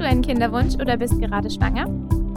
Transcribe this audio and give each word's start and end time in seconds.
du 0.00 0.06
einen 0.06 0.22
Kinderwunsch 0.22 0.76
oder 0.76 0.96
bist 0.96 1.20
gerade 1.20 1.50
schwanger? 1.50 1.84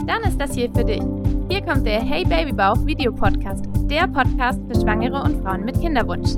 Dann 0.06 0.22
ist 0.28 0.38
das 0.38 0.54
hier 0.54 0.70
für 0.70 0.84
dich. 0.84 1.02
Hier 1.48 1.62
kommt 1.62 1.86
der 1.86 2.00
Hey 2.00 2.24
Babybauch 2.24 2.84
Video 2.84 3.10
Podcast, 3.10 3.64
der 3.88 4.06
Podcast 4.06 4.60
für 4.68 4.78
Schwangere 4.78 5.22
und 5.22 5.42
Frauen 5.42 5.64
mit 5.64 5.80
Kinderwunsch. 5.80 6.32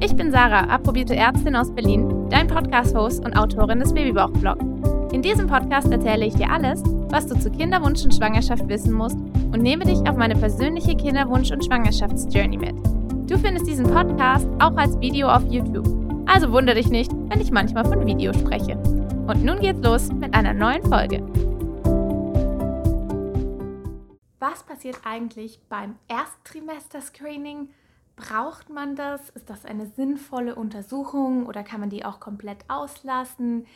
Ich 0.00 0.16
bin 0.16 0.32
Sarah, 0.32 0.64
approbierte 0.64 1.14
Ärztin 1.14 1.54
aus 1.54 1.72
Berlin, 1.72 2.28
dein 2.28 2.48
Podcast-Host 2.48 3.24
und 3.24 3.36
Autorin 3.36 3.78
des 3.78 3.94
Babybauch-Blog. 3.94 4.58
In 5.12 5.22
diesem 5.22 5.46
Podcast 5.46 5.92
erzähle 5.92 6.26
ich 6.26 6.34
dir 6.34 6.50
alles, 6.50 6.82
was 7.08 7.28
du 7.28 7.38
zu 7.38 7.50
Kinderwunsch 7.52 8.04
und 8.04 8.12
Schwangerschaft 8.12 8.68
wissen 8.68 8.94
musst 8.94 9.18
und 9.52 9.62
nehme 9.62 9.84
dich 9.84 10.00
auf 10.08 10.16
meine 10.16 10.34
persönliche 10.34 10.96
Kinderwunsch- 10.96 11.52
und 11.52 11.64
Schwangerschaftsjourney 11.64 12.58
mit. 12.58 12.74
Du 13.30 13.38
findest 13.38 13.68
diesen 13.68 13.86
Podcast 13.86 14.48
auch 14.58 14.76
als 14.76 14.98
Video 14.98 15.28
auf 15.28 15.44
YouTube. 15.48 15.86
Also 16.26 16.50
wundere 16.50 16.76
dich 16.76 16.88
nicht, 16.88 17.12
wenn 17.28 17.40
ich 17.40 17.52
manchmal 17.52 17.84
von 17.84 18.04
Video 18.04 18.32
spreche. 18.32 18.76
Und 19.26 19.42
nun 19.42 19.58
geht's 19.58 19.80
los 19.82 20.12
mit 20.12 20.34
einer 20.34 20.52
neuen 20.52 20.82
Folge. 20.82 21.22
Was 24.38 24.62
passiert 24.64 25.00
eigentlich 25.04 25.60
beim 25.70 25.96
Ersttrimester-Screening? 26.08 27.70
Braucht 28.16 28.68
man 28.68 28.96
das? 28.96 29.30
Ist 29.30 29.48
das 29.48 29.64
eine 29.64 29.86
sinnvolle 29.86 30.54
Untersuchung 30.54 31.46
oder 31.46 31.62
kann 31.62 31.80
man 31.80 31.88
die 31.88 32.04
auch 32.04 32.20
komplett 32.20 32.68
auslassen? 32.68 33.66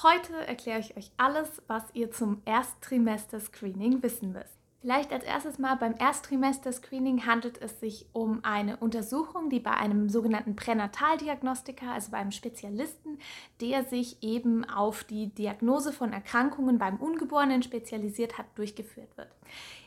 Heute 0.00 0.34
erkläre 0.46 0.78
ich 0.78 0.96
euch 0.96 1.10
alles, 1.16 1.60
was 1.66 1.82
ihr 1.94 2.12
zum 2.12 2.40
Ersttrimester-Screening 2.44 4.00
wissen 4.00 4.32
müsst. 4.32 4.63
Vielleicht 4.84 5.14
als 5.14 5.24
erstes 5.24 5.58
mal 5.58 5.76
beim 5.76 5.94
Ersttrimester-Screening 5.94 7.24
handelt 7.24 7.56
es 7.62 7.80
sich 7.80 8.04
um 8.12 8.44
eine 8.44 8.76
Untersuchung, 8.76 9.48
die 9.48 9.58
bei 9.58 9.70
einem 9.70 10.10
sogenannten 10.10 10.56
Pränataldiagnostiker, 10.56 11.90
also 11.90 12.10
beim 12.10 12.30
Spezialisten, 12.30 13.18
der 13.62 13.84
sich 13.84 14.22
eben 14.22 14.62
auf 14.68 15.02
die 15.02 15.28
Diagnose 15.28 15.90
von 15.90 16.12
Erkrankungen 16.12 16.76
beim 16.76 16.98
Ungeborenen 16.98 17.62
spezialisiert 17.62 18.36
hat, 18.36 18.44
durchgeführt 18.56 19.16
wird. 19.16 19.30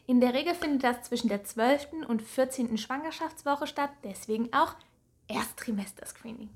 In 0.07 0.19
der 0.19 0.33
Regel 0.33 0.55
findet 0.55 0.83
das 0.83 1.03
zwischen 1.03 1.27
der 1.27 1.43
12. 1.43 2.07
und 2.07 2.23
14. 2.23 2.75
Schwangerschaftswoche 2.79 3.67
statt, 3.67 3.91
deswegen 4.03 4.51
auch 4.51 4.73
Ersttrimester-Screening. 5.27 6.49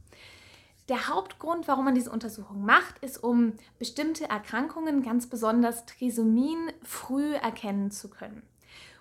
Der 0.91 1.07
Hauptgrund, 1.07 1.69
warum 1.69 1.85
man 1.85 1.95
diese 1.95 2.11
Untersuchung 2.11 2.65
macht, 2.65 2.99
ist, 2.99 3.23
um 3.23 3.53
bestimmte 3.79 4.27
Erkrankungen, 4.27 5.03
ganz 5.03 5.25
besonders 5.25 5.85
Trisomien, 5.85 6.69
früh 6.83 7.33
erkennen 7.33 7.91
zu 7.91 8.09
können. 8.09 8.43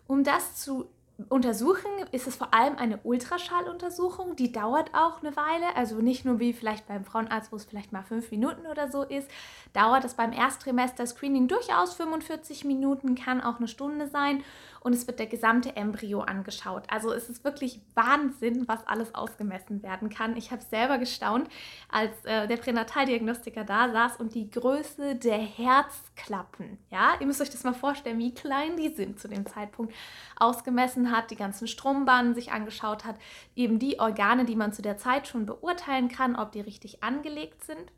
Um 0.07 0.23
das 0.23 0.55
zu 0.55 0.89
untersuchen 1.29 1.91
ist 2.13 2.29
es 2.29 2.37
vor 2.37 2.55
allem 2.55 2.77
eine 2.77 2.99
Ultraschalluntersuchung, 3.03 4.37
die 4.37 4.53
dauert 4.53 4.95
auch 4.95 5.21
eine 5.21 5.35
Weile, 5.37 5.75
also 5.75 5.97
nicht 5.97 6.25
nur 6.25 6.39
wie 6.39 6.53
vielleicht 6.53 6.87
beim 6.87 7.05
Frauenarzt, 7.05 7.51
wo 7.51 7.57
es 7.57 7.65
vielleicht 7.65 7.93
mal 7.93 8.05
fünf 8.05 8.31
Minuten 8.31 8.67
oder 8.67 8.89
so 8.89 9.03
ist, 9.03 9.29
dauert 9.73 10.05
es 10.05 10.15
beim 10.15 10.33
Ersttrimester-Screening 10.33 11.49
durchaus 11.49 11.95
45 11.95 12.65
Minuten, 12.65 13.17
kann 13.17 13.41
auch 13.41 13.59
eine 13.59 13.69
Stunde 13.69 14.07
sein 14.07 14.45
und 14.81 14.95
es 14.95 15.07
wird 15.07 15.19
der 15.19 15.27
gesamte 15.27 15.77
Embryo 15.77 16.21
angeschaut. 16.21 16.85
Also 16.89 17.13
es 17.13 17.29
ist 17.29 17.45
wirklich 17.45 17.81
Wahnsinn, 17.95 18.67
was 18.67 18.87
alles 18.87 19.15
ausgemessen 19.15 19.83
werden 19.83 20.09
kann. 20.09 20.37
Ich 20.37 20.51
habe 20.51 20.63
selber 20.63 20.99
gestaunt, 20.99 21.49
als 21.91 22.13
äh, 22.25 22.49
der 22.49 22.57
Pränataldiagnostiker 22.57 23.65
da 23.65 23.91
saß 23.93 24.17
und 24.17 24.35
die 24.35 24.51
Größe 24.51 25.17
der 25.17 25.39
Herzklappen, 25.39 26.79
ja, 26.91 27.13
ihr 27.21 27.27
müsst 27.27 27.41
euch 27.41 27.51
das 27.51 27.65
mal 27.65 27.75
vorstellen, 27.75 28.19
wie 28.19 28.35
klein 28.35 28.77
die 28.77 28.89
sind 28.89 29.21
zu 29.21 29.29
dem 29.29 29.47
Zeitpunkt, 29.47 29.95
ausgemessen 30.37 31.11
hat, 31.11 31.31
die 31.31 31.37
ganzen 31.37 31.69
Strombahnen 31.69 32.35
sich 32.35 32.53
angeschaut 32.53 33.05
hat, 33.05 33.17
eben 33.55 33.79
die 33.79 34.01
Organe, 34.01 34.45
die 34.45 34.57
man 34.57 34.73
zu 34.73 34.83
der 34.83 34.97
Zeit 34.97 35.29
schon 35.29 35.47
beurteilen 35.47 36.09
kann, 36.09 36.37
ob 36.37 36.53
die 36.53 36.61
richtig 36.61 37.03
angelegt 37.03 37.65
sind. 37.65 37.93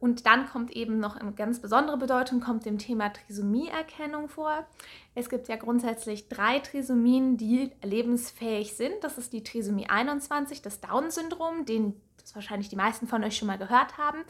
Und 0.00 0.24
dann 0.24 0.46
kommt 0.48 0.70
eben 0.70 0.98
noch 0.98 1.16
eine 1.16 1.32
ganz 1.32 1.60
besondere 1.60 1.98
Bedeutung, 1.98 2.40
kommt 2.40 2.64
dem 2.64 2.78
Thema 2.78 3.12
Trisomieerkennung 3.12 4.30
vor. 4.30 4.66
Es 5.14 5.28
gibt 5.28 5.48
ja 5.48 5.56
grundsätzlich 5.56 6.28
drei 6.28 6.58
Trisomien, 6.58 7.36
die 7.36 7.70
lebensfähig 7.82 8.74
sind. 8.74 8.94
Das 9.02 9.18
ist 9.18 9.34
die 9.34 9.44
Trisomie 9.44 9.88
21, 9.88 10.62
das 10.62 10.80
Down-Syndrom, 10.80 11.66
den 11.66 12.00
das 12.16 12.34
wahrscheinlich 12.34 12.68
die 12.68 12.76
meisten 12.76 13.06
von 13.06 13.22
euch 13.24 13.36
schon 13.36 13.48
mal 13.48 13.58
gehört 13.58 13.98
haben. 13.98 14.24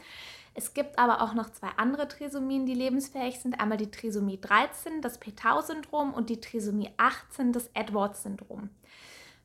Es 0.53 0.73
gibt 0.73 0.99
aber 0.99 1.21
auch 1.21 1.33
noch 1.33 1.49
zwei 1.51 1.69
andere 1.77 2.07
Trisomien, 2.07 2.65
die 2.65 2.73
lebensfähig 2.73 3.39
sind. 3.39 3.59
Einmal 3.61 3.77
die 3.77 3.91
Trisomie 3.91 4.39
13, 4.39 5.01
das 5.01 5.19
Petau-Syndrom 5.19 6.13
und 6.13 6.29
die 6.29 6.41
Trisomie 6.41 6.89
18, 6.97 7.53
das 7.53 7.69
Edwards-Syndrom. 7.73 8.69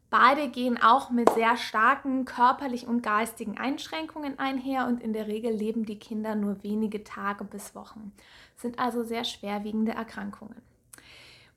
Beide 0.08 0.48
gehen 0.48 0.80
auch 0.80 1.10
mit 1.10 1.28
sehr 1.30 1.56
starken 1.56 2.24
körperlichen 2.24 2.88
und 2.88 3.02
geistigen 3.02 3.58
Einschränkungen 3.58 4.38
einher 4.38 4.86
und 4.86 5.02
in 5.02 5.12
der 5.12 5.26
Regel 5.26 5.52
leben 5.52 5.84
die 5.84 5.98
Kinder 5.98 6.36
nur 6.36 6.62
wenige 6.62 7.02
Tage 7.02 7.44
bis 7.44 7.74
Wochen. 7.74 8.12
Sind 8.56 8.78
also 8.78 9.02
sehr 9.02 9.24
schwerwiegende 9.24 9.92
Erkrankungen. 9.92 10.62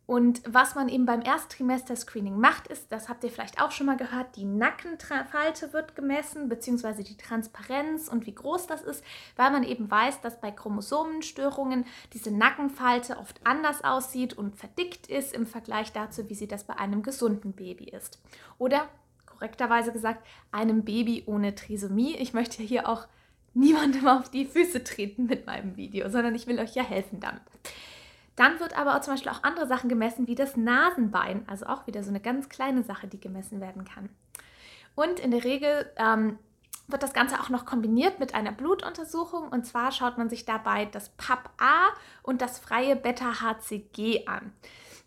Und 0.09 0.41
was 0.43 0.73
man 0.73 0.89
eben 0.89 1.05
beim 1.05 1.21
Ersttrimester-Screening 1.21 2.35
macht, 2.35 2.65
ist, 2.65 2.91
das 2.91 3.09
habt 3.09 3.23
ihr 3.23 3.29
vielleicht 3.29 3.61
auch 3.61 3.69
schon 3.69 3.85
mal 3.85 3.95
gehört, 3.95 4.35
die 4.37 4.43
Nackenfalte 4.43 5.71
wird 5.71 5.95
gemessen, 5.95 6.49
beziehungsweise 6.49 7.03
die 7.03 7.15
Transparenz 7.15 8.07
und 8.07 8.25
wie 8.25 8.33
groß 8.33 8.65
das 8.65 8.81
ist, 8.81 9.03
weil 9.35 9.51
man 9.51 9.63
eben 9.63 9.91
weiß, 9.91 10.21
dass 10.21 10.41
bei 10.41 10.49
Chromosomenstörungen 10.49 11.85
diese 12.11 12.31
Nackenfalte 12.31 13.19
oft 13.19 13.39
anders 13.43 13.83
aussieht 13.83 14.33
und 14.33 14.55
verdickt 14.55 15.05
ist 15.05 15.31
im 15.31 15.45
Vergleich 15.45 15.91
dazu, 15.91 16.27
wie 16.27 16.33
sie 16.33 16.47
das 16.47 16.63
bei 16.63 16.75
einem 16.75 17.03
gesunden 17.03 17.53
Baby 17.53 17.83
ist. 17.83 18.19
Oder 18.57 18.89
korrekterweise 19.27 19.91
gesagt, 19.91 20.25
einem 20.51 20.85
Baby 20.85 21.21
ohne 21.27 21.53
Trisomie. 21.53 22.15
Ich 22.15 22.33
möchte 22.33 22.63
hier 22.63 22.89
auch 22.89 23.07
niemandem 23.53 24.07
auf 24.07 24.31
die 24.31 24.47
Füße 24.47 24.83
treten 24.83 25.27
mit 25.27 25.45
meinem 25.45 25.77
Video, 25.77 26.09
sondern 26.09 26.33
ich 26.33 26.47
will 26.47 26.57
euch 26.57 26.73
ja 26.73 26.81
helfen 26.81 27.19
damit. 27.19 27.43
Dann 28.39 28.61
wird 28.61 28.77
aber 28.77 28.95
auch 28.95 29.01
zum 29.01 29.15
Beispiel 29.15 29.33
auch 29.33 29.43
andere 29.43 29.67
Sachen 29.67 29.89
gemessen, 29.89 30.27
wie 30.27 30.35
das 30.35 30.55
Nasenbein. 30.55 31.43
Also 31.47 31.65
auch 31.65 31.87
wieder 31.87 32.03
so 32.03 32.09
eine 32.09 32.21
ganz 32.21 32.47
kleine 32.47 32.83
Sache, 32.83 33.05
die 33.05 33.19
gemessen 33.19 33.59
werden 33.59 33.83
kann. 33.83 34.07
Und 34.95 35.19
in 35.19 35.31
der 35.31 35.43
Regel 35.43 35.91
ähm, 35.97 36.39
wird 36.87 37.03
das 37.03 37.11
Ganze 37.11 37.41
auch 37.41 37.49
noch 37.49 37.65
kombiniert 37.65 38.17
mit 38.17 38.33
einer 38.33 38.53
Blutuntersuchung. 38.53 39.49
Und 39.49 39.65
zwar 39.65 39.91
schaut 39.91 40.17
man 40.17 40.29
sich 40.29 40.45
dabei 40.45 40.85
das 40.85 41.09
PAP-A 41.17 41.89
und 42.23 42.41
das 42.41 42.59
freie 42.59 42.95
Beta-HCG 42.95 44.25
an. 44.27 44.53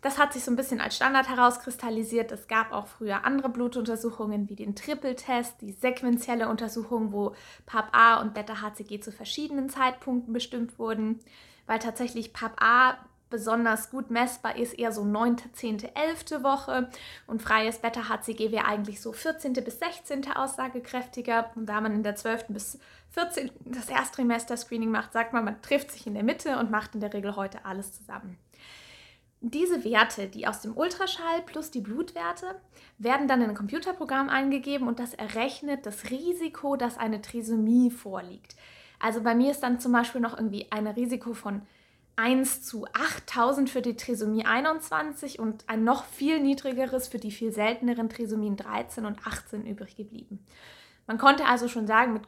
Das 0.03 0.19
hat 0.19 0.33
sich 0.33 0.43
so 0.43 0.51
ein 0.51 0.55
bisschen 0.55 0.79
als 0.79 0.95
Standard 0.95 1.27
herauskristallisiert. 1.27 2.31
Es 2.31 2.47
gab 2.47 2.71
auch 2.71 2.85
früher 2.85 3.25
andere 3.25 3.49
Blutuntersuchungen 3.49 4.47
wie 4.47 4.55
den 4.55 4.75
Triple-Test, 4.75 5.59
die 5.61 5.71
sequentielle 5.71 6.49
Untersuchung, 6.49 7.11
wo 7.11 7.33
PAP-A 7.65 8.21
und 8.21 8.35
Beta-HCG 8.35 8.99
zu 8.99 9.11
verschiedenen 9.11 9.69
Zeitpunkten 9.69 10.33
bestimmt 10.33 10.77
wurden, 10.77 11.19
weil 11.65 11.79
tatsächlich 11.79 12.31
PAP-A 12.31 12.99
besonders 13.33 13.89
gut 13.89 14.11
messbar 14.11 14.57
ist 14.57 14.77
eher 14.77 14.91
so 14.91 15.03
9., 15.03 15.37
10., 15.53 15.85
11. 15.95 16.43
Woche 16.43 16.87
und 17.25 17.41
freies 17.41 17.79
Beta-HCG 17.79 18.51
wäre 18.51 18.65
eigentlich 18.65 19.01
so 19.01 19.11
14. 19.11 19.53
bis 19.53 19.79
16. 19.79 20.31
aussagekräftiger. 20.35 21.49
Und 21.55 21.65
da 21.65 21.81
man 21.81 21.95
in 21.95 22.03
der 22.03 22.15
12. 22.15 22.49
bis 22.49 22.77
14. 23.09 23.49
das 23.65 23.89
Ersttrimester-Screening 23.89 24.91
macht, 24.91 25.13
sagt 25.13 25.33
man, 25.33 25.45
man 25.45 25.59
trifft 25.63 25.89
sich 25.89 26.05
in 26.05 26.13
der 26.13 26.21
Mitte 26.21 26.59
und 26.59 26.69
macht 26.69 26.93
in 26.93 27.01
der 27.01 27.11
Regel 27.11 27.35
heute 27.35 27.65
alles 27.65 27.91
zusammen. 27.93 28.37
Diese 29.41 29.83
Werte, 29.83 30.27
die 30.27 30.45
aus 30.45 30.61
dem 30.61 30.77
Ultraschall 30.77 31.41
plus 31.43 31.71
die 31.71 31.81
Blutwerte, 31.81 32.61
werden 32.99 33.27
dann 33.27 33.41
in 33.41 33.49
ein 33.49 33.55
Computerprogramm 33.55 34.29
eingegeben 34.29 34.87
und 34.87 34.99
das 34.99 35.15
errechnet 35.15 35.87
das 35.87 36.11
Risiko, 36.11 36.75
dass 36.75 36.99
eine 36.99 37.19
Trisomie 37.19 37.89
vorliegt. 37.89 38.55
Also 38.99 39.21
bei 39.21 39.33
mir 39.33 39.49
ist 39.49 39.61
dann 39.61 39.79
zum 39.79 39.91
Beispiel 39.91 40.21
noch 40.21 40.37
irgendwie 40.37 40.71
ein 40.71 40.85
Risiko 40.85 41.33
von 41.33 41.63
1 42.15 42.63
zu 42.63 42.85
8000 42.93 43.69
für 43.69 43.81
die 43.81 43.95
Trisomie 43.95 44.45
21 44.45 45.39
und 45.39 45.67
ein 45.67 45.83
noch 45.83 46.05
viel 46.05 46.39
niedrigeres 46.39 47.07
für 47.07 47.17
die 47.17 47.31
viel 47.31 47.51
selteneren 47.51 48.09
Trisomien 48.09 48.55
13 48.55 49.05
und 49.05 49.25
18 49.25 49.65
übrig 49.65 49.95
geblieben. 49.95 50.45
Man 51.07 51.17
konnte 51.17 51.45
also 51.45 51.67
schon 51.67 51.87
sagen, 51.87 52.13
mit 52.13 52.23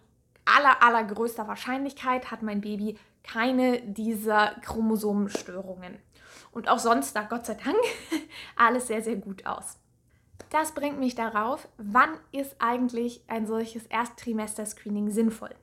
aller, 0.46 0.84
allergrößter 0.84 1.47
Wahrscheinlichkeit 1.47 2.31
hat 2.31 2.41
mein 2.41 2.62
Baby 2.62 2.97
keine 3.23 3.81
dieser 3.81 4.55
Chromosomenstörungen. 4.61 5.97
Und 6.52 6.70
auch 6.70 6.79
sonst 6.79 7.16
da 7.16 7.23
Gott 7.23 7.46
sei 7.46 7.55
Dank 7.55 7.78
alles 8.55 8.87
sehr, 8.87 9.02
sehr 9.02 9.16
gut 9.16 9.46
aus. 9.46 9.78
Das 10.49 10.73
bringt 10.73 10.99
mich 10.99 11.16
darauf, 11.16 11.67
wann 11.78 12.11
ist 12.32 12.55
eigentlich 12.59 13.23
ein 13.28 13.46
solches 13.47 13.87
Ersttrimester-Screening 13.87 15.09
sinnvoll? 15.09 15.55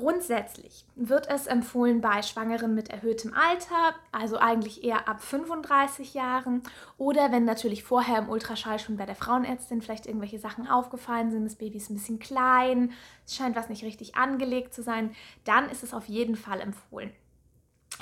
Grundsätzlich 0.00 0.86
wird 0.96 1.28
es 1.28 1.46
empfohlen 1.46 2.00
bei 2.00 2.22
Schwangeren 2.22 2.74
mit 2.74 2.88
erhöhtem 2.88 3.34
Alter, 3.34 3.94
also 4.12 4.38
eigentlich 4.38 4.82
eher 4.82 5.06
ab 5.06 5.20
35 5.22 6.14
Jahren 6.14 6.62
oder 6.96 7.30
wenn 7.32 7.44
natürlich 7.44 7.84
vorher 7.84 8.16
im 8.16 8.30
Ultraschall 8.30 8.78
schon 8.78 8.96
bei 8.96 9.04
der 9.04 9.14
Frauenärztin 9.14 9.82
vielleicht 9.82 10.06
irgendwelche 10.06 10.38
Sachen 10.38 10.66
aufgefallen 10.66 11.30
sind, 11.30 11.44
das 11.44 11.56
Baby 11.56 11.76
ist 11.76 11.90
ein 11.90 11.96
bisschen 11.96 12.18
klein, 12.18 12.92
es 13.26 13.36
scheint 13.36 13.56
was 13.56 13.68
nicht 13.68 13.84
richtig 13.84 14.14
angelegt 14.14 14.72
zu 14.72 14.82
sein, 14.82 15.14
dann 15.44 15.68
ist 15.68 15.82
es 15.82 15.92
auf 15.92 16.06
jeden 16.06 16.36
Fall 16.36 16.62
empfohlen. 16.62 17.12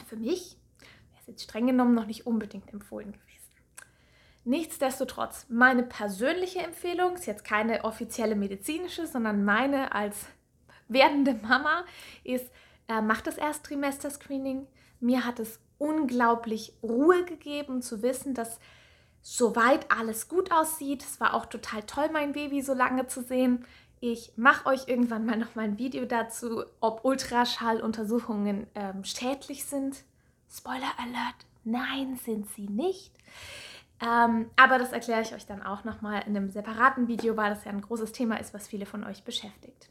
Für 0.06 0.16
mich 0.16 0.56
wäre 0.78 1.20
es 1.22 1.26
jetzt 1.26 1.42
streng 1.42 1.66
genommen 1.66 1.96
noch 1.96 2.06
nicht 2.06 2.28
unbedingt 2.28 2.72
empfohlen 2.72 3.10
gewesen. 3.10 3.24
Nichtsdestotrotz, 4.44 5.46
meine 5.48 5.82
persönliche 5.82 6.60
Empfehlung 6.60 7.14
ist 7.14 7.26
jetzt 7.26 7.42
keine 7.42 7.82
offizielle 7.82 8.36
medizinische, 8.36 9.08
sondern 9.08 9.44
meine 9.44 9.92
als 9.92 10.28
werdende 10.88 11.34
Mama 11.34 11.84
ist, 12.24 12.50
äh, 12.88 13.00
macht 13.00 13.26
das 13.26 13.38
Ersttrimester-Screening, 13.38 14.66
Mir 15.00 15.24
hat 15.24 15.38
es 15.38 15.60
unglaublich 15.78 16.72
Ruhe 16.82 17.24
gegeben 17.24 17.82
zu 17.82 18.02
wissen, 18.02 18.34
dass 18.34 18.58
soweit 19.22 19.90
alles 19.92 20.28
gut 20.28 20.50
aussieht. 20.50 21.02
Es 21.02 21.20
war 21.20 21.34
auch 21.34 21.46
total 21.46 21.82
toll, 21.84 22.08
mein 22.12 22.32
Baby 22.32 22.62
so 22.62 22.74
lange 22.74 23.06
zu 23.06 23.22
sehen. 23.22 23.64
Ich 24.00 24.32
mache 24.36 24.66
euch 24.66 24.88
irgendwann 24.88 25.26
mal 25.26 25.36
noch 25.36 25.54
mal 25.54 25.62
ein 25.62 25.78
Video 25.78 26.04
dazu, 26.04 26.64
ob 26.80 27.04
Ultraschalluntersuchungen 27.04 28.66
ähm, 28.74 29.04
schädlich 29.04 29.64
sind. 29.64 30.04
Spoiler 30.50 30.92
Alert, 30.98 31.46
nein, 31.64 32.16
sind 32.24 32.48
sie 32.50 32.68
nicht. 32.68 33.12
Ähm, 34.00 34.50
aber 34.56 34.78
das 34.78 34.92
erkläre 34.92 35.22
ich 35.22 35.34
euch 35.34 35.46
dann 35.46 35.62
auch 35.62 35.82
noch 35.84 36.00
mal 36.00 36.20
in 36.20 36.36
einem 36.36 36.50
separaten 36.50 37.08
Video, 37.08 37.36
weil 37.36 37.50
das 37.50 37.64
ja 37.64 37.72
ein 37.72 37.80
großes 37.80 38.12
Thema 38.12 38.38
ist, 38.38 38.54
was 38.54 38.68
viele 38.68 38.86
von 38.86 39.04
euch 39.04 39.24
beschäftigt. 39.24 39.87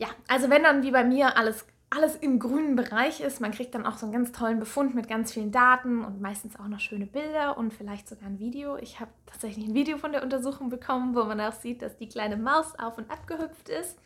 Ja, 0.00 0.08
also 0.28 0.50
wenn 0.50 0.62
dann 0.62 0.82
wie 0.82 0.90
bei 0.90 1.04
mir 1.04 1.36
alles 1.36 1.64
alles 1.90 2.14
im 2.14 2.38
grünen 2.38 2.76
Bereich 2.76 3.20
ist. 3.20 3.40
Man 3.40 3.50
kriegt 3.50 3.74
dann 3.74 3.84
auch 3.84 3.98
so 3.98 4.06
einen 4.06 4.12
ganz 4.12 4.30
tollen 4.30 4.60
Befund 4.60 4.94
mit 4.94 5.08
ganz 5.08 5.32
vielen 5.32 5.50
Daten 5.50 6.04
und 6.04 6.20
meistens 6.20 6.58
auch 6.58 6.68
noch 6.68 6.78
schöne 6.78 7.06
Bilder 7.06 7.58
und 7.58 7.74
vielleicht 7.74 8.08
sogar 8.08 8.28
ein 8.28 8.38
Video. 8.38 8.76
Ich 8.76 9.00
habe 9.00 9.10
tatsächlich 9.26 9.66
ein 9.66 9.74
Video 9.74 9.98
von 9.98 10.12
der 10.12 10.22
Untersuchung 10.22 10.70
bekommen, 10.70 11.16
wo 11.16 11.24
man 11.24 11.40
auch 11.40 11.52
sieht, 11.52 11.82
dass 11.82 11.96
die 11.96 12.08
kleine 12.08 12.36
Maus 12.36 12.78
auf 12.78 12.96
und 12.96 13.10
ab 13.10 13.26
gehüpft 13.26 13.68
ist. 13.68 13.98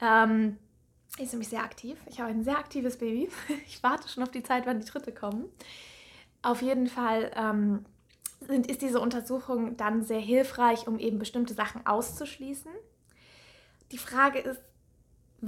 Ähm, 0.00 0.58
ist 1.16 1.32
nämlich 1.32 1.48
sehr 1.48 1.62
aktiv. 1.62 1.96
Ich 2.06 2.18
habe 2.18 2.30
ein 2.30 2.42
sehr 2.42 2.58
aktives 2.58 2.98
Baby. 2.98 3.30
Ich 3.66 3.80
warte 3.84 4.08
schon 4.08 4.24
auf 4.24 4.30
die 4.30 4.42
Zeit, 4.42 4.66
wann 4.66 4.80
die 4.80 4.86
Dritte 4.86 5.12
kommen. 5.12 5.44
Auf 6.42 6.62
jeden 6.62 6.88
Fall 6.88 7.30
ähm, 7.36 7.84
sind, 8.40 8.66
ist 8.66 8.82
diese 8.82 8.98
Untersuchung 8.98 9.76
dann 9.76 10.02
sehr 10.02 10.18
hilfreich, 10.18 10.88
um 10.88 10.98
eben 10.98 11.20
bestimmte 11.20 11.54
Sachen 11.54 11.86
auszuschließen. 11.86 12.72
Die 13.92 13.98
Frage 13.98 14.40
ist, 14.40 14.60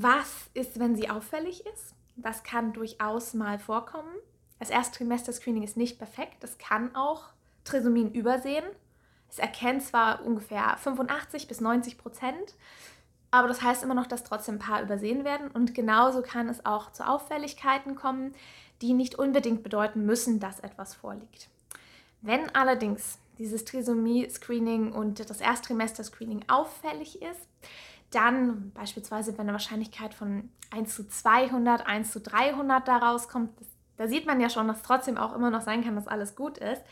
was 0.02 0.50
ist, 0.54 0.78
wenn 0.78 0.94
sie 0.96 1.08
auffällig 1.08 1.64
ist? 1.66 1.94
Das 2.16 2.42
kann 2.42 2.72
durchaus 2.72 3.34
mal 3.34 3.58
vorkommen. 3.58 4.12
Das 4.58 4.70
Ersttrimester-Screening 4.70 5.62
ist 5.62 5.76
nicht 5.76 5.98
perfekt. 5.98 6.42
Es 6.42 6.58
kann 6.58 6.94
auch 6.94 7.24
Trisomien 7.64 8.12
übersehen. 8.12 8.64
Es 9.28 9.38
erkennt 9.38 9.82
zwar 9.82 10.24
ungefähr 10.24 10.76
85 10.78 11.48
bis 11.48 11.60
90 11.60 11.98
Prozent, 11.98 12.54
aber 13.30 13.48
das 13.48 13.60
heißt 13.60 13.82
immer 13.82 13.94
noch, 13.94 14.06
dass 14.06 14.24
trotzdem 14.24 14.56
ein 14.56 14.60
paar 14.60 14.82
übersehen 14.82 15.24
werden. 15.24 15.50
Und 15.50 15.74
genauso 15.74 16.22
kann 16.22 16.48
es 16.48 16.64
auch 16.64 16.92
zu 16.92 17.06
Auffälligkeiten 17.06 17.96
kommen, 17.96 18.34
die 18.82 18.92
nicht 18.92 19.16
unbedingt 19.16 19.62
bedeuten 19.62 20.06
müssen, 20.06 20.40
dass 20.40 20.60
etwas 20.60 20.94
vorliegt. 20.94 21.48
Wenn 22.22 22.54
allerdings 22.54 23.18
dieses 23.38 23.64
Trisomie-Screening 23.64 24.92
und 24.92 25.28
das 25.28 25.40
Ersttrimester-Screening 25.40 26.44
auffällig 26.48 27.20
ist, 27.20 27.48
dann 28.16 28.72
beispielsweise, 28.72 29.32
wenn 29.32 29.42
eine 29.42 29.52
Wahrscheinlichkeit 29.52 30.14
von 30.14 30.50
1 30.70 30.94
zu 30.94 31.06
200, 31.06 31.86
1 31.86 32.10
zu 32.10 32.20
300 32.20 32.88
daraus 32.88 33.28
kommt, 33.28 33.50
da 33.96 34.08
sieht 34.08 34.26
man 34.26 34.40
ja 34.40 34.50
schon, 34.50 34.68
dass 34.68 34.82
trotzdem 34.82 35.18
auch 35.18 35.34
immer 35.34 35.50
noch 35.50 35.60
sein 35.60 35.84
kann, 35.84 35.94
dass 35.94 36.08
alles 36.08 36.34
gut 36.34 36.58
ist, 36.58 36.82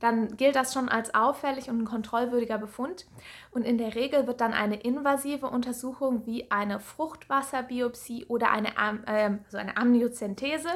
dann 0.00 0.36
gilt 0.36 0.54
das 0.54 0.72
schon 0.72 0.88
als 0.88 1.14
auffällig 1.14 1.68
und 1.68 1.80
ein 1.80 1.84
kontrollwürdiger 1.84 2.58
Befund. 2.58 3.06
Und 3.50 3.64
in 3.64 3.78
der 3.78 3.94
Regel 3.96 4.26
wird 4.26 4.40
dann 4.40 4.52
eine 4.52 4.76
invasive 4.80 5.46
Untersuchung 5.48 6.24
wie 6.24 6.50
eine 6.50 6.78
Fruchtwasserbiopsie 6.78 8.26
oder 8.26 8.52
eine, 8.52 8.68
äh, 9.06 9.38
also 9.44 9.58
eine 9.58 9.76
Amniozentese 9.76 10.68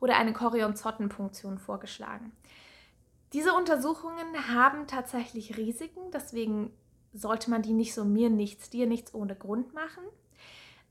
oder 0.00 0.16
eine 0.16 0.32
Chorionzottenpunktion 0.32 1.58
vorgeschlagen. 1.58 2.32
Diese 3.32 3.52
Untersuchungen 3.52 4.54
haben 4.54 4.86
tatsächlich 4.86 5.56
Risiken, 5.56 6.10
deswegen 6.12 6.72
sollte 7.12 7.50
man 7.50 7.62
die 7.62 7.72
nicht 7.72 7.94
so 7.94 8.04
mir 8.04 8.30
nichts, 8.30 8.70
dir 8.70 8.86
nichts 8.86 9.14
ohne 9.14 9.34
Grund 9.34 9.74
machen. 9.74 10.02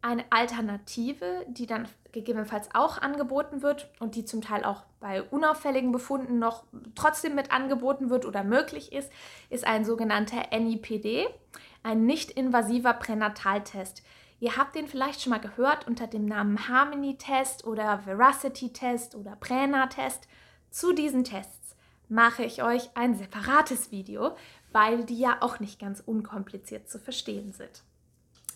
Eine 0.01 0.23
Alternative, 0.29 1.45
die 1.49 1.65
dann 1.65 1.87
gegebenenfalls 2.11 2.69
auch 2.73 3.01
angeboten 3.01 3.61
wird 3.61 3.89
und 3.99 4.15
die 4.15 4.25
zum 4.25 4.41
Teil 4.41 4.63
auch 4.63 4.83
bei 4.99 5.23
unauffälligen 5.23 5.91
Befunden 5.91 6.39
noch 6.39 6.63
trotzdem 6.95 7.35
mit 7.35 7.51
angeboten 7.51 8.09
wird 8.09 8.25
oder 8.25 8.43
möglich 8.43 8.93
ist, 8.93 9.11
ist 9.49 9.65
ein 9.65 9.85
sogenannter 9.85 10.43
NIPD, 10.57 11.27
ein 11.83 12.05
nicht-invasiver 12.05 12.93
Pränataltest. 12.93 14.03
Ihr 14.39 14.55
habt 14.55 14.75
den 14.75 14.87
vielleicht 14.87 15.21
schon 15.21 15.31
mal 15.31 15.39
gehört 15.39 15.87
unter 15.87 16.05
dem 16.05 16.25
Namen 16.25 16.67
Harmony-Test 16.67 17.65
oder 17.65 17.99
Veracity-Test 17.99 19.15
oder 19.15 19.35
Präna-Test. 19.35 20.27
Zu 20.69 20.93
diesen 20.93 21.23
Tests 21.23 21.75
mache 22.07 22.43
ich 22.43 22.61
euch 22.61 22.89
ein 22.95 23.15
separates 23.15 23.91
Video, 23.91 24.35
weil 24.77 25.03
die 25.03 25.17
ja 25.17 25.37
auch 25.39 25.59
nicht 25.59 25.79
ganz 25.79 26.03
unkompliziert 26.05 26.87
zu 26.87 26.99
verstehen 26.99 27.51
sind. 27.51 27.81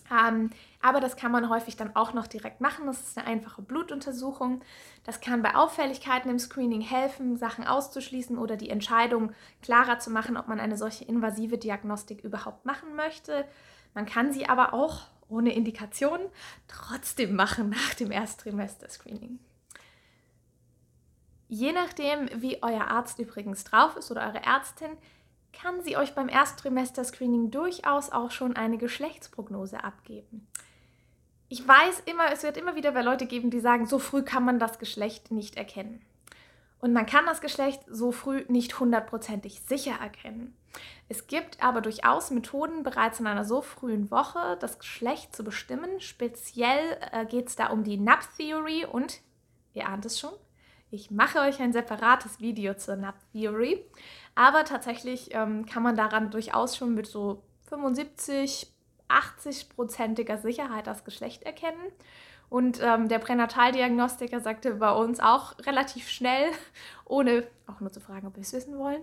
Ähm, 0.08 0.50
aber 0.80 1.00
das 1.00 1.16
kann 1.16 1.32
man 1.32 1.48
häufig 1.48 1.76
dann 1.76 1.96
auch 1.96 2.12
noch 2.12 2.28
direkt 2.28 2.60
machen. 2.60 2.86
Das 2.86 3.00
ist 3.00 3.18
eine 3.18 3.26
einfache 3.26 3.60
Blutuntersuchung. 3.60 4.60
Das 5.02 5.20
kann 5.20 5.42
bei 5.42 5.56
Auffälligkeiten 5.56 6.30
im 6.30 6.38
Screening 6.38 6.80
helfen, 6.80 7.36
Sachen 7.36 7.66
auszuschließen 7.66 8.38
oder 8.38 8.56
die 8.56 8.70
Entscheidung 8.70 9.32
klarer 9.62 9.98
zu 9.98 10.10
machen, 10.10 10.36
ob 10.36 10.46
man 10.46 10.60
eine 10.60 10.76
solche 10.76 11.04
invasive 11.04 11.58
Diagnostik 11.58 12.22
überhaupt 12.22 12.64
machen 12.66 12.94
möchte. 12.94 13.44
Man 13.92 14.06
kann 14.06 14.32
sie 14.32 14.48
aber 14.48 14.74
auch 14.74 15.06
ohne 15.28 15.52
Indikation 15.52 16.20
trotzdem 16.68 17.34
machen 17.34 17.70
nach 17.70 17.94
dem 17.94 18.12
Ersttrimester-Screening. 18.12 19.40
Je 21.48 21.72
nachdem, 21.72 22.28
wie 22.40 22.62
euer 22.62 22.86
Arzt 22.86 23.18
übrigens 23.18 23.64
drauf 23.64 23.96
ist 23.96 24.12
oder 24.12 24.28
eure 24.28 24.44
Ärztin, 24.44 24.92
kann 25.52 25.82
sie 25.82 25.96
euch 25.96 26.14
beim 26.14 26.28
Ersttrimester-Screening 26.28 27.50
durchaus 27.50 28.10
auch 28.10 28.30
schon 28.30 28.56
eine 28.56 28.78
Geschlechtsprognose 28.78 29.84
abgeben. 29.84 30.46
Ich 31.48 31.66
weiß 31.66 32.04
immer, 32.06 32.32
es 32.32 32.42
wird 32.42 32.56
immer 32.56 32.76
wieder 32.76 32.92
bei 32.92 33.02
Leute 33.02 33.26
geben, 33.26 33.50
die 33.50 33.60
sagen, 33.60 33.86
so 33.86 33.98
früh 33.98 34.22
kann 34.22 34.44
man 34.44 34.58
das 34.58 34.78
Geschlecht 34.78 35.30
nicht 35.30 35.56
erkennen. 35.56 36.02
Und 36.78 36.92
man 36.92 37.06
kann 37.06 37.26
das 37.26 37.40
Geschlecht 37.40 37.82
so 37.88 38.10
früh 38.10 38.44
nicht 38.48 38.80
hundertprozentig 38.80 39.60
sicher 39.60 39.96
erkennen. 40.00 40.56
Es 41.08 41.26
gibt 41.26 41.62
aber 41.62 41.80
durchaus 41.80 42.30
Methoden, 42.30 42.82
bereits 42.82 43.20
in 43.20 43.26
einer 43.26 43.44
so 43.44 43.60
frühen 43.60 44.10
Woche 44.10 44.56
das 44.60 44.78
Geschlecht 44.78 45.36
zu 45.36 45.44
bestimmen. 45.44 46.00
Speziell 46.00 46.98
äh, 47.12 47.26
geht 47.26 47.48
es 47.48 47.56
da 47.56 47.66
um 47.66 47.84
die 47.84 47.98
NAP-Theory 47.98 48.86
und, 48.86 49.20
ihr 49.74 49.86
ahnt 49.86 50.06
es 50.06 50.18
schon, 50.18 50.32
ich 50.90 51.10
mache 51.10 51.40
euch 51.40 51.60
ein 51.60 51.72
separates 51.72 52.40
Video 52.40 52.74
zur 52.74 52.96
NAP-Theory. 52.96 53.82
Aber 54.34 54.64
tatsächlich 54.64 55.34
ähm, 55.34 55.66
kann 55.66 55.82
man 55.82 55.96
daran 55.96 56.30
durchaus 56.30 56.76
schon 56.76 56.94
mit 56.94 57.06
so 57.06 57.42
75, 57.68 58.72
80-prozentiger 59.08 60.38
Sicherheit 60.38 60.86
das 60.86 61.04
Geschlecht 61.04 61.42
erkennen. 61.42 61.80
Und 62.48 62.80
ähm, 62.82 63.08
der 63.08 63.18
Pränataldiagnostiker 63.18 64.40
sagte 64.40 64.74
bei 64.74 64.92
uns 64.92 65.20
auch 65.20 65.58
relativ 65.60 66.08
schnell, 66.08 66.50
ohne 67.04 67.46
auch 67.66 67.80
nur 67.80 67.92
zu 67.92 68.00
fragen, 68.00 68.26
ob 68.26 68.36
wir 68.36 68.42
es 68.42 68.52
wissen 68.52 68.78
wollen, 68.78 69.02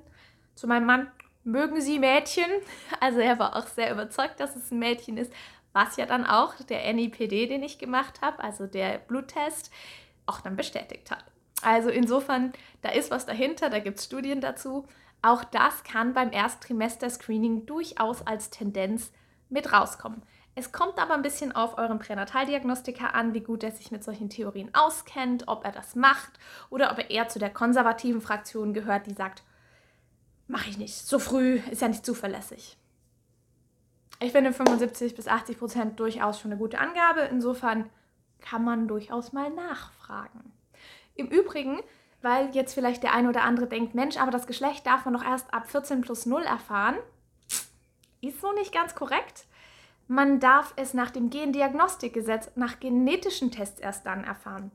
zu 0.55 0.67
meinem 0.67 0.85
Mann, 0.85 1.11
mögen 1.43 1.81
Sie 1.81 1.99
Mädchen? 1.99 2.49
Also 2.99 3.19
er 3.19 3.39
war 3.39 3.55
auch 3.55 3.67
sehr 3.67 3.91
überzeugt, 3.91 4.39
dass 4.39 4.55
es 4.55 4.71
ein 4.71 4.79
Mädchen 4.79 5.17
ist, 5.17 5.31
was 5.73 5.97
ja 5.97 6.05
dann 6.05 6.25
auch 6.25 6.55
der 6.55 6.91
NIPD, 6.93 7.47
den 7.47 7.63
ich 7.63 7.77
gemacht 7.77 8.21
habe, 8.21 8.43
also 8.43 8.67
der 8.67 8.97
Bluttest, 8.97 9.71
auch 10.25 10.41
dann 10.41 10.55
bestätigt 10.55 11.09
hat. 11.11 11.23
Also 11.61 11.89
insofern, 11.89 12.53
da 12.81 12.89
ist 12.89 13.11
was 13.11 13.25
dahinter, 13.25 13.69
da 13.69 13.79
gibt 13.79 13.99
es 13.99 14.05
Studien 14.05 14.41
dazu. 14.41 14.85
Auch 15.21 15.43
das 15.43 15.83
kann 15.83 16.13
beim 16.13 16.31
Ersttrimester-Screening 16.31 17.65
durchaus 17.65 18.25
als 18.25 18.49
Tendenz 18.49 19.11
mit 19.49 19.73
rauskommen. 19.73 20.21
Es 20.55 20.71
kommt 20.71 20.99
aber 20.99 21.13
ein 21.13 21.21
bisschen 21.21 21.53
auf 21.53 21.77
euren 21.77 21.99
Pränataldiagnostiker 21.99 23.13
an, 23.13 23.33
wie 23.33 23.41
gut 23.41 23.63
er 23.63 23.71
sich 23.71 23.91
mit 23.91 24.03
solchen 24.03 24.29
Theorien 24.29 24.73
auskennt, 24.73 25.47
ob 25.47 25.63
er 25.63 25.71
das 25.71 25.95
macht 25.95 26.31
oder 26.69 26.91
ob 26.91 26.97
er 26.97 27.09
eher 27.09 27.27
zu 27.27 27.39
der 27.39 27.49
konservativen 27.49 28.21
Fraktion 28.21 28.73
gehört, 28.73 29.07
die 29.07 29.13
sagt, 29.13 29.43
mache 30.47 30.69
ich 30.69 30.77
nicht, 30.77 30.95
so 30.95 31.19
früh 31.19 31.61
ist 31.71 31.81
ja 31.81 31.87
nicht 31.87 32.05
zuverlässig. 32.05 32.77
Ich 34.21 34.33
finde 34.33 34.51
75 34.51 35.15
bis 35.15 35.27
80 35.27 35.57
Prozent 35.57 35.99
durchaus 35.99 36.39
schon 36.39 36.51
eine 36.51 36.59
gute 36.59 36.79
Angabe. 36.79 37.21
Insofern 37.21 37.89
kann 38.41 38.65
man 38.65 38.87
durchaus 38.87 39.31
mal 39.31 39.49
nachfragen. 39.49 40.51
Im 41.15 41.27
Übrigen 41.27 41.79
weil 42.21 42.49
jetzt 42.51 42.73
vielleicht 42.73 43.03
der 43.03 43.13
eine 43.13 43.29
oder 43.29 43.43
andere 43.43 43.67
denkt, 43.67 43.95
Mensch, 43.95 44.17
aber 44.17 44.31
das 44.31 44.47
Geschlecht 44.47 44.85
darf 44.85 45.05
man 45.05 45.13
doch 45.13 45.23
erst 45.23 45.53
ab 45.53 45.69
14 45.69 46.01
plus 46.01 46.25
0 46.25 46.43
erfahren. 46.43 46.95
Ist 48.21 48.41
so 48.41 48.51
nicht 48.53 48.73
ganz 48.73 48.95
korrekt. 48.95 49.45
Man 50.07 50.39
darf 50.39 50.73
es 50.75 50.93
nach 50.93 51.11
dem 51.11 51.29
Gendiagnostikgesetz 51.29 52.51
nach 52.55 52.79
genetischen 52.79 53.51
Tests 53.51 53.79
erst 53.79 54.05
dann 54.05 54.23
erfahren. 54.23 54.71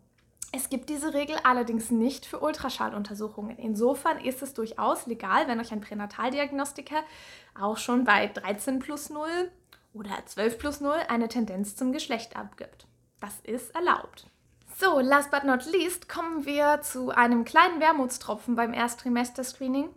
Es 0.52 0.68
gibt 0.68 0.88
diese 0.88 1.12
Regel 1.12 1.36
allerdings 1.42 1.90
nicht 1.90 2.26
für 2.26 2.38
Ultraschalluntersuchungen. 2.38 3.58
Insofern 3.58 4.20
ist 4.24 4.40
es 4.40 4.54
durchaus 4.54 5.06
legal, 5.06 5.48
wenn 5.48 5.58
euch 5.58 5.72
ein 5.72 5.80
Pränataldiagnostiker 5.80 7.02
auch 7.60 7.76
schon 7.76 8.04
bei 8.04 8.28
13 8.28 8.78
plus 8.78 9.10
0 9.10 9.26
oder 9.92 10.24
12 10.24 10.58
plus 10.58 10.80
0 10.80 10.94
eine 11.08 11.26
Tendenz 11.26 11.74
zum 11.74 11.92
Geschlecht 11.92 12.36
abgibt. 12.36 12.86
Das 13.20 13.40
ist 13.40 13.74
erlaubt. 13.74 14.30
So, 14.76 14.98
last 14.98 15.30
but 15.30 15.44
not 15.44 15.66
least 15.66 16.08
kommen 16.08 16.46
wir 16.46 16.80
zu 16.82 17.10
einem 17.10 17.44
kleinen 17.44 17.80
Wermutstropfen 17.80 18.56
beim 18.56 18.72
Ersttrimester-Screening. 18.72 19.88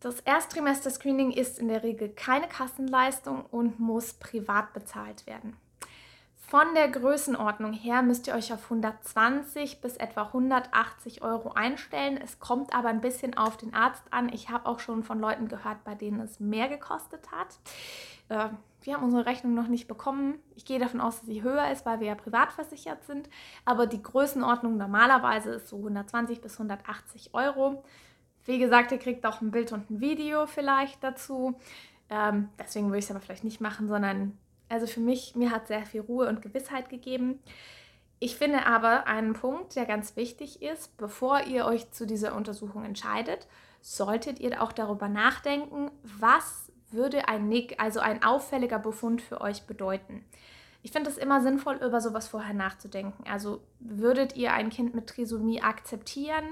Das 0.00 0.20
Ersttrimester-Screening 0.20 1.30
ist 1.30 1.60
in 1.60 1.68
der 1.68 1.84
Regel 1.84 2.08
keine 2.08 2.48
Kassenleistung 2.48 3.46
und 3.46 3.78
muss 3.78 4.14
privat 4.14 4.72
bezahlt 4.72 5.28
werden. 5.28 5.56
Von 6.48 6.74
der 6.74 6.88
Größenordnung 6.88 7.72
her 7.72 8.02
müsst 8.02 8.26
ihr 8.26 8.34
euch 8.34 8.52
auf 8.52 8.64
120 8.64 9.80
bis 9.80 9.96
etwa 9.96 10.22
180 10.24 11.22
Euro 11.22 11.52
einstellen. 11.52 12.20
Es 12.22 12.40
kommt 12.40 12.74
aber 12.74 12.88
ein 12.88 13.00
bisschen 13.00 13.36
auf 13.36 13.56
den 13.56 13.74
Arzt 13.74 14.02
an. 14.10 14.28
Ich 14.32 14.48
habe 14.48 14.66
auch 14.66 14.80
schon 14.80 15.04
von 15.04 15.20
Leuten 15.20 15.46
gehört, 15.46 15.84
bei 15.84 15.94
denen 15.94 16.20
es 16.20 16.40
mehr 16.40 16.68
gekostet 16.68 17.30
hat. 17.30 17.58
Äh, 18.28 18.48
wir 18.86 18.94
haben 18.94 19.04
unsere 19.04 19.26
Rechnung 19.26 19.54
noch 19.54 19.66
nicht 19.66 19.88
bekommen. 19.88 20.38
Ich 20.54 20.64
gehe 20.64 20.78
davon 20.78 21.00
aus, 21.00 21.18
dass 21.18 21.26
sie 21.26 21.42
höher 21.42 21.70
ist, 21.72 21.84
weil 21.84 22.00
wir 22.00 22.06
ja 22.06 22.14
privat 22.14 22.52
versichert 22.52 23.04
sind. 23.04 23.28
Aber 23.64 23.86
die 23.86 24.02
Größenordnung 24.02 24.76
normalerweise 24.76 25.54
ist 25.54 25.68
so 25.68 25.76
120 25.76 26.40
bis 26.40 26.52
180 26.54 27.34
Euro. 27.34 27.82
Wie 28.44 28.58
gesagt, 28.58 28.92
ihr 28.92 28.98
kriegt 28.98 29.26
auch 29.26 29.40
ein 29.40 29.50
Bild 29.50 29.72
und 29.72 29.90
ein 29.90 30.00
Video 30.00 30.46
vielleicht 30.46 31.02
dazu. 31.02 31.58
Ähm, 32.10 32.48
deswegen 32.58 32.86
würde 32.86 32.98
ich 32.98 33.06
es 33.06 33.10
aber 33.10 33.20
vielleicht 33.20 33.42
nicht 33.42 33.60
machen, 33.60 33.88
sondern 33.88 34.38
also 34.68 34.86
für 34.86 35.00
mich, 35.00 35.34
mir 35.34 35.50
hat 35.50 35.66
sehr 35.66 35.84
viel 35.84 36.02
Ruhe 36.02 36.28
und 36.28 36.42
Gewissheit 36.42 36.88
gegeben. 36.88 37.40
Ich 38.18 38.36
finde 38.36 38.66
aber 38.66 39.06
einen 39.06 39.34
Punkt, 39.34 39.76
der 39.76 39.84
ganz 39.84 40.16
wichtig 40.16 40.62
ist, 40.62 40.96
bevor 40.96 41.42
ihr 41.42 41.66
euch 41.66 41.90
zu 41.90 42.06
dieser 42.06 42.34
Untersuchung 42.34 42.84
entscheidet, 42.84 43.46
solltet 43.80 44.40
ihr 44.40 44.62
auch 44.62 44.72
darüber 44.72 45.08
nachdenken, 45.08 45.90
was 46.02 46.65
würde 46.96 47.28
ein 47.28 47.48
Nick, 47.48 47.80
also 47.80 48.00
ein 48.00 48.24
auffälliger 48.24 48.80
Befund 48.80 49.22
für 49.22 49.40
euch 49.40 49.66
bedeuten. 49.66 50.24
Ich 50.82 50.92
finde 50.92 51.10
es 51.10 51.18
immer 51.18 51.40
sinnvoll, 51.40 51.76
über 51.76 52.00
sowas 52.00 52.28
vorher 52.28 52.54
nachzudenken. 52.54 53.24
Also 53.28 53.60
würdet 53.80 54.36
ihr 54.36 54.52
ein 54.52 54.70
Kind 54.70 54.94
mit 54.94 55.06
Trisomie 55.06 55.62
akzeptieren? 55.62 56.44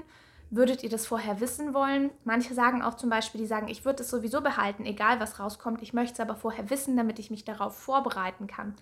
Würdet 0.49 0.83
ihr 0.83 0.89
das 0.89 1.07
vorher 1.07 1.39
wissen 1.39 1.73
wollen? 1.73 2.11
Manche 2.23 2.53
sagen 2.53 2.81
auch 2.81 2.95
zum 2.95 3.09
Beispiel, 3.09 3.41
die 3.41 3.47
sagen, 3.47 3.67
ich 3.67 3.83
würde 3.85 4.03
es 4.03 4.09
sowieso 4.09 4.41
behalten, 4.41 4.85
egal 4.85 5.19
was 5.19 5.39
rauskommt. 5.39 5.81
Ich 5.81 5.93
möchte 5.93 6.13
es 6.13 6.19
aber 6.19 6.35
vorher 6.35 6.69
wissen, 6.69 6.95
damit 6.97 7.17
ich 7.19 7.31
mich 7.31 7.45
darauf 7.45 7.77
vorbereiten 7.77 8.47
kann. 8.47 8.75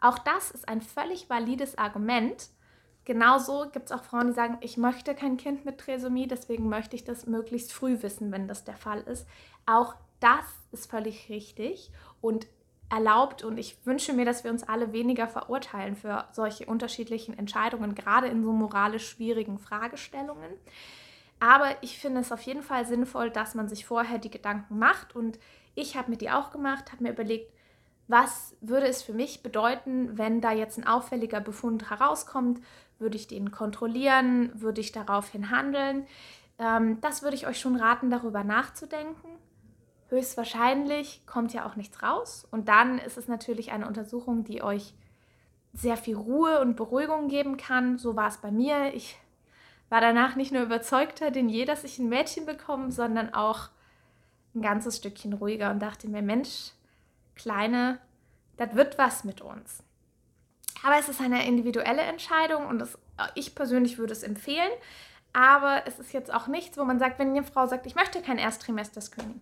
Auch 0.00 0.18
das 0.18 0.50
ist 0.50 0.68
ein 0.68 0.82
völlig 0.82 1.30
valides 1.30 1.78
Argument. 1.78 2.48
Genauso 3.04 3.66
gibt 3.72 3.86
es 3.86 3.92
auch 3.92 4.02
Frauen, 4.02 4.26
die 4.26 4.32
sagen, 4.32 4.58
ich 4.60 4.76
möchte 4.76 5.14
kein 5.14 5.36
Kind 5.36 5.64
mit 5.64 5.78
Trisomie, 5.78 6.26
deswegen 6.26 6.68
möchte 6.68 6.96
ich 6.96 7.04
das 7.04 7.26
möglichst 7.26 7.72
früh 7.72 8.02
wissen, 8.02 8.32
wenn 8.32 8.48
das 8.48 8.64
der 8.64 8.76
Fall 8.76 9.02
ist. 9.02 9.26
Auch 9.64 9.94
das 10.20 10.44
ist 10.72 10.90
völlig 10.90 11.28
richtig 11.28 11.90
und 12.20 12.46
erlaubt 12.88 13.42
und 13.42 13.58
ich 13.58 13.84
wünsche 13.84 14.12
mir, 14.12 14.24
dass 14.24 14.44
wir 14.44 14.50
uns 14.50 14.62
alle 14.62 14.92
weniger 14.92 15.26
verurteilen 15.26 15.96
für 15.96 16.24
solche 16.32 16.66
unterschiedlichen 16.66 17.36
Entscheidungen, 17.36 17.94
gerade 17.94 18.28
in 18.28 18.42
so 18.42 18.52
moralisch 18.52 19.08
schwierigen 19.08 19.58
Fragestellungen. 19.58 20.52
Aber 21.40 21.76
ich 21.82 21.98
finde 21.98 22.20
es 22.20 22.32
auf 22.32 22.42
jeden 22.42 22.62
Fall 22.62 22.86
sinnvoll, 22.86 23.30
dass 23.30 23.54
man 23.54 23.68
sich 23.68 23.84
vorher 23.84 24.18
die 24.18 24.30
Gedanken 24.30 24.78
macht. 24.78 25.14
Und 25.14 25.38
ich 25.74 25.96
habe 25.96 26.10
mir 26.10 26.16
die 26.16 26.30
auch 26.30 26.50
gemacht, 26.50 26.92
habe 26.92 27.02
mir 27.02 27.12
überlegt, 27.12 27.52
was 28.08 28.56
würde 28.60 28.86
es 28.86 29.02
für 29.02 29.12
mich 29.12 29.42
bedeuten, 29.42 30.16
wenn 30.16 30.40
da 30.40 30.52
jetzt 30.52 30.78
ein 30.78 30.86
auffälliger 30.86 31.40
Befund 31.40 31.90
herauskommt? 31.90 32.60
Würde 32.98 33.16
ich 33.16 33.26
den 33.26 33.50
kontrollieren? 33.50 34.50
Würde 34.54 34.80
ich 34.80 34.92
daraufhin 34.92 35.50
handeln? 35.50 36.06
Ähm, 36.58 37.00
das 37.00 37.22
würde 37.22 37.36
ich 37.36 37.46
euch 37.46 37.60
schon 37.60 37.76
raten, 37.76 38.08
darüber 38.08 38.44
nachzudenken. 38.44 39.28
Höchstwahrscheinlich 40.08 41.26
kommt 41.26 41.52
ja 41.52 41.66
auch 41.66 41.76
nichts 41.76 42.02
raus. 42.02 42.46
Und 42.50 42.68
dann 42.68 42.98
ist 42.98 43.16
es 43.16 43.28
natürlich 43.28 43.72
eine 43.72 43.86
Untersuchung, 43.86 44.44
die 44.44 44.62
euch 44.62 44.94
sehr 45.72 45.96
viel 45.96 46.16
Ruhe 46.16 46.60
und 46.60 46.76
Beruhigung 46.76 47.28
geben 47.28 47.56
kann. 47.56 47.98
So 47.98 48.16
war 48.16 48.28
es 48.28 48.38
bei 48.38 48.50
mir. 48.50 48.94
Ich 48.94 49.18
war 49.88 50.00
danach 50.00 50.36
nicht 50.36 50.52
nur 50.52 50.62
überzeugter 50.62 51.30
denn 51.30 51.48
je, 51.48 51.64
dass 51.64 51.84
ich 51.84 51.98
ein 51.98 52.08
Mädchen 52.08 52.46
bekomme, 52.46 52.90
sondern 52.90 53.34
auch 53.34 53.68
ein 54.54 54.62
ganzes 54.62 54.96
Stückchen 54.96 55.34
ruhiger 55.34 55.70
und 55.70 55.80
dachte 55.80 56.08
mir, 56.08 56.22
Mensch, 56.22 56.72
Kleine, 57.34 58.00
das 58.56 58.74
wird 58.74 58.96
was 58.98 59.24
mit 59.24 59.42
uns. 59.42 59.82
Aber 60.82 60.98
es 60.98 61.08
ist 61.08 61.20
eine 61.20 61.46
individuelle 61.46 62.02
Entscheidung 62.02 62.66
und 62.66 62.78
das, 62.78 62.98
ich 63.34 63.54
persönlich 63.54 63.98
würde 63.98 64.12
es 64.12 64.22
empfehlen. 64.22 64.70
Aber 65.32 65.82
es 65.86 65.98
ist 65.98 66.12
jetzt 66.14 66.32
auch 66.32 66.46
nichts, 66.46 66.78
wo 66.78 66.84
man 66.84 66.98
sagt, 66.98 67.18
wenn 67.18 67.30
eine 67.30 67.44
Frau 67.44 67.66
sagt, 67.66 67.86
ich 67.86 67.94
möchte 67.94 68.22
kein 68.22 68.38
Ersttrimester-Screening, 68.38 69.40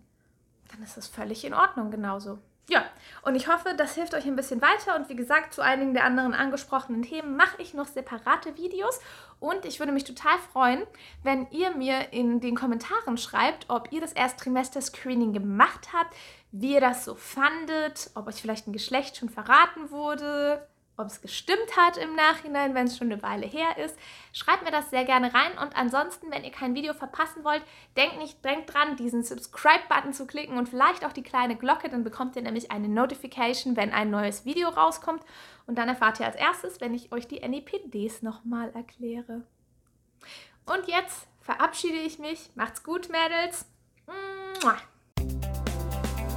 dann 0.75 0.83
ist 0.83 0.97
das 0.97 1.07
völlig 1.07 1.45
in 1.45 1.55
Ordnung 1.55 1.91
genauso. 1.91 2.39
Ja, 2.69 2.83
und 3.23 3.35
ich 3.35 3.49
hoffe, 3.49 3.75
das 3.77 3.95
hilft 3.95 4.15
euch 4.15 4.25
ein 4.25 4.37
bisschen 4.37 4.63
weiter. 4.63 4.97
Und 4.97 5.11
wie 5.11 5.17
gesagt, 5.17 5.53
zu 5.53 5.61
einigen 5.61 5.93
der 5.93 6.05
anderen 6.05 6.33
angesprochenen 6.33 7.03
Themen 7.03 7.37
mache 7.37 7.61
ich 7.61 7.75
noch 7.75 7.87
separate 7.87 8.57
Videos. 8.57 9.01
Und 9.39 9.67
ich 9.67 9.81
würde 9.81 9.93
mich 9.93 10.05
total 10.05 10.39
freuen, 10.53 10.83
wenn 11.23 11.47
ihr 11.51 11.77
mir 11.77 12.13
in 12.13 12.41
den 12.41 12.57
Kommentaren 12.57 13.19
schreibt, 13.19 13.67
ob 13.69 13.93
ihr 13.93 14.01
das 14.01 14.15
Ersttrimester-Screening 14.15 15.35
gemacht 15.35 15.91
habt, 15.93 16.17
wie 16.53 16.73
ihr 16.75 16.81
das 16.81 17.05
so 17.05 17.15
fandet, 17.15 18.11
ob 18.15 18.29
euch 18.29 18.41
vielleicht 18.41 18.67
ein 18.67 18.73
Geschlecht 18.73 19.19
schon 19.19 19.29
verraten 19.29 19.91
wurde, 19.91 20.67
ob 20.97 21.07
es 21.07 21.21
gestimmt 21.21 21.77
hat 21.77 21.97
im 21.97 22.15
Nachhinein, 22.15 22.75
wenn 22.75 22.87
es 22.87 22.97
schon 22.97 23.11
eine 23.11 23.23
Weile 23.23 23.47
her 23.47 23.79
ist. 23.79 23.99
Schreibt 24.33 24.65
mir 24.65 24.71
das 24.71 24.91
sehr 24.91 25.05
gerne 25.05 25.35
rein 25.35 25.59
und 25.59 25.77
ansonsten, 25.77 26.31
wenn 26.31 26.45
ihr 26.45 26.51
kein 26.51 26.75
Video 26.75 26.95
verpassen 26.95 27.45
wollt, 27.45 27.63
denkt 27.97 28.19
nicht, 28.19 28.45
denkt 28.45 28.73
dran, 28.73 28.97
diesen 28.97 29.23
Subscribe-Button 29.23 30.13
zu 30.13 30.27
klicken 30.27 30.57
und 30.57 30.69
vielleicht 30.69 31.05
auch 31.05 31.13
die 31.13 31.23
kleine 31.23 31.57
Glocke, 31.57 31.89
dann 31.89 32.05
bekommt 32.05 32.37
ihr 32.37 32.43
nämlich 32.43 32.71
eine 32.71 32.89
Notification, 32.89 33.77
wenn 33.77 33.93
ein 33.93 34.11
neues 34.11 34.45
Video 34.45 34.69
rauskommt 34.69 35.23
und 35.67 35.77
dann 35.77 35.89
erfahrt 35.89 36.21
ihr 36.21 36.27
als 36.27 36.37
erstes, 36.37 36.81
wenn 36.81 36.95
ich 36.95 37.13
euch 37.13 37.27
die 37.27 37.41
NEPDs 37.41 38.23
nochmal 38.23 38.71
erkläre. 38.75 39.43
Und 40.67 40.87
jetzt 40.87 41.27
verabschiede 41.41 41.99
ich 41.99 42.19
mich. 42.19 42.51
Macht's 42.55 42.83
gut, 42.83 43.09
Mädels. 43.11 43.67
Mua. 44.63 44.77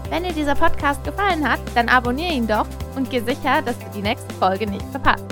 Wenn 0.10 0.24
dir 0.24 0.34
dieser 0.34 0.56
Podcast 0.56 1.04
gefallen 1.04 1.48
hat, 1.48 1.60
dann 1.76 1.90
abonniere 1.90 2.34
ihn 2.34 2.48
doch 2.48 2.68
und 2.96 3.10
geh 3.10 3.20
sicher, 3.20 3.62
dass 3.62 3.78
du 3.80 3.86
die 3.96 4.02
nächste 4.02 4.34
Folge 4.36 4.66
nicht 4.66 4.86
verpasst. 4.92 5.26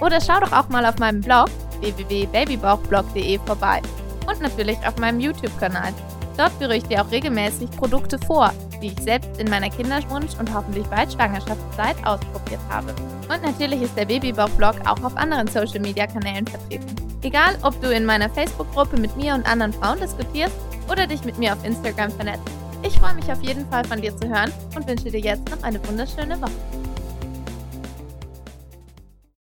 Oder 0.00 0.20
schau 0.20 0.40
doch 0.40 0.52
auch 0.52 0.68
mal 0.68 0.86
auf 0.86 0.98
meinem 0.98 1.20
Blog 1.20 1.48
www.babybauchblog.de 1.80 3.38
vorbei 3.40 3.82
und 4.26 4.40
natürlich 4.40 4.78
auf 4.86 4.96
meinem 4.98 5.20
YouTube-Kanal. 5.20 5.92
Dort 6.36 6.52
führe 6.52 6.76
ich 6.76 6.84
dir 6.84 7.02
auch 7.02 7.10
regelmäßig 7.10 7.70
Produkte 7.72 8.18
vor, 8.26 8.50
die 8.82 8.88
ich 8.88 9.00
selbst 9.00 9.38
in 9.38 9.48
meiner 9.50 9.68
Kinderwunsch- 9.68 10.38
und 10.38 10.52
hoffentlich 10.52 10.86
bald 10.86 11.12
Schwangerschaftszeit 11.12 11.96
ausprobiert 12.04 12.60
habe. 12.70 12.94
Und 13.28 13.42
natürlich 13.42 13.82
ist 13.82 13.96
der 13.96 14.06
Babybauch-Blog 14.06 14.76
auch 14.86 15.02
auf 15.04 15.16
anderen 15.16 15.46
Social-Media-Kanälen 15.46 16.46
vertreten. 16.46 16.96
Egal, 17.22 17.56
ob 17.62 17.80
du 17.80 17.90
in 17.94 18.04
meiner 18.04 18.28
Facebook-Gruppe 18.30 18.98
mit 18.98 19.16
mir 19.16 19.34
und 19.34 19.46
anderen 19.46 19.72
Frauen 19.72 20.00
diskutierst 20.00 20.54
oder 20.90 21.06
dich 21.06 21.24
mit 21.24 21.38
mir 21.38 21.52
auf 21.52 21.64
Instagram 21.64 22.10
vernetzt. 22.10 22.63
Ich 22.86 22.98
freue 22.98 23.14
mich 23.14 23.32
auf 23.32 23.42
jeden 23.42 23.66
Fall 23.70 23.84
von 23.84 24.00
dir 24.00 24.14
zu 24.14 24.28
hören 24.28 24.52
und 24.76 24.86
wünsche 24.86 25.10
dir 25.10 25.20
jetzt 25.20 25.48
noch 25.50 25.62
eine 25.62 25.80
wunderschöne 25.88 26.40
Woche. 26.40 26.83